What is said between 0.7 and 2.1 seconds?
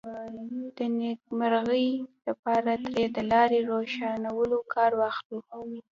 د نېکمرغۍ